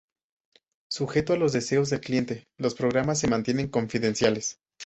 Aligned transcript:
Sujeto 0.89 1.33
a 1.33 1.37
los 1.37 1.53
deseos 1.53 1.91
del 1.91 2.01
cliente, 2.01 2.47
los 2.57 2.73
programas 2.73 3.19
se 3.19 3.27
mantienen 3.27 3.67
confidenciales. 3.69 4.57